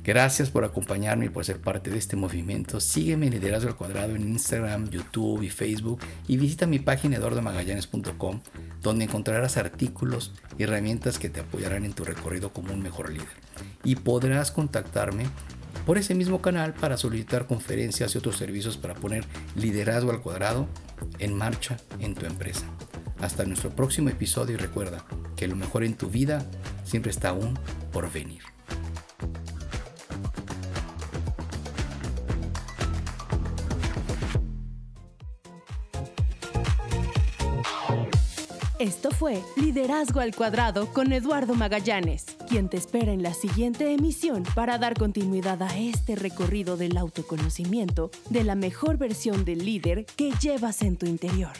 Gracias 0.05 0.51
por 0.51 0.65
acompañarme 0.65 1.27
y 1.27 1.31
por 1.31 1.45
ser 1.45 1.61
parte 1.61 1.91
de 1.91 1.99
este 1.99 2.15
movimiento. 2.15 2.79
Sígueme 2.79 3.27
en 3.27 3.33
Liderazgo 3.33 3.69
al 3.69 3.75
Cuadrado 3.75 4.15
en 4.15 4.23
Instagram, 4.23 4.89
YouTube 4.89 5.43
y 5.43 5.51
Facebook 5.51 5.99
y 6.29 6.37
visita 6.37 6.69
mi 6.69 6.79
página 6.79 7.17
eduardomagallanes.com 7.17 8.41
donde 8.83 9.05
encontrarás 9.07 9.57
artículos 9.57 10.33
y 10.57 10.63
herramientas 10.63 11.19
que 11.19 11.29
te 11.29 11.41
apoyarán 11.41 11.85
en 11.85 11.93
tu 11.93 12.05
recorrido 12.05 12.53
como 12.53 12.73
un 12.73 12.83
mejor 12.83 13.11
líder. 13.11 13.27
Y 13.83 13.97
podrás 13.97 14.53
contactarme 14.53 15.27
por 15.87 15.97
ese 15.99 16.15
mismo 16.15 16.43
canal 16.43 16.75
para 16.75 16.97
solicitar 16.99 17.47
conferencias 17.47 18.15
y 18.15 18.19
otros 18.19 18.37
servicios 18.37 18.77
para 18.77 18.95
poner 18.95 19.25
liderazgo 19.55 20.11
al 20.11 20.21
cuadrado 20.21 20.67
en 21.21 21.33
marcha 21.33 21.77
en 22.01 22.15
tu 22.15 22.27
empresa. 22.27 22.67
Hasta 23.21 23.45
nuestro 23.45 23.71
próximo 23.71 24.11
episodio 24.11 24.57
y 24.57 24.59
recuerda 24.59 25.07
que 25.37 25.49
lo 25.49 25.57
mejor 25.57 25.85
en 25.85 25.95
tu 25.95 26.11
vida 26.11 26.45
siempre 26.85 27.13
está 27.13 27.31
aún 27.31 27.57
por 27.93 28.11
venir. 28.13 28.43
Esto 38.79 39.11
fue 39.11 39.43
Liderazgo 39.57 40.21
al 40.21 40.35
Cuadrado 40.35 40.93
con 40.93 41.13
Eduardo 41.13 41.55
Magallanes, 41.55 42.36
quien 42.47 42.69
te 42.69 42.77
espera 42.77 43.13
en 43.13 43.23
la 43.23 43.35
siguiente 43.35 43.93
emisión 43.93 44.45
para 44.55 44.79
dar 44.79 44.95
continuidad 44.95 45.63
a 45.63 45.77
este 45.77 46.15
recorrido 46.15 46.77
del 46.77 46.97
autoconocimiento 46.97 48.11
de 48.31 48.45
la 48.45 48.55
mejor 48.55 48.97
versión 48.97 49.45
del 49.45 49.65
líder 49.65 50.07
que 50.17 50.31
llevas 50.41 50.83
en 50.83 50.97
tu 50.97 51.07
interior. 51.07 51.53